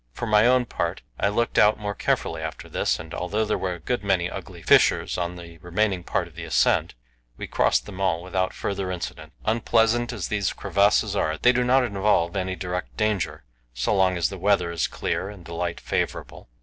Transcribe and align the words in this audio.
For 0.13 0.25
my 0.25 0.47
own 0.47 0.65
part 0.65 1.03
I 1.19 1.29
looked 1.29 1.59
out 1.59 1.77
more 1.77 1.93
carefully 1.93 2.41
after 2.41 2.67
this, 2.67 2.99
and 2.99 3.13
although 3.13 3.45
there 3.45 3.55
were 3.59 3.75
a 3.75 3.79
good 3.79 4.03
many 4.03 4.31
ugly 4.31 4.63
fissures 4.63 5.15
on 5.15 5.35
the 5.35 5.59
remaining 5.59 6.03
part 6.03 6.27
of 6.27 6.33
the 6.33 6.43
ascent, 6.43 6.95
we 7.37 7.45
crossed 7.45 7.85
them 7.85 8.01
all 8.01 8.23
without 8.23 8.51
further 8.51 8.89
incident. 8.91 9.31
Unpleasant 9.45 10.11
as 10.11 10.29
these 10.29 10.53
crevasses 10.53 11.15
are, 11.15 11.37
they 11.37 11.51
do 11.51 11.63
not 11.63 11.83
involve 11.83 12.35
any 12.35 12.55
direct 12.55 12.97
danger, 12.97 13.43
so 13.75 13.93
long 13.95 14.17
as 14.17 14.29
the 14.29 14.39
weather 14.39 14.71
is 14.71 14.87
clear 14.87 15.29
and 15.29 15.45
the 15.45 15.53
light 15.53 15.79
favourable. 15.79 16.49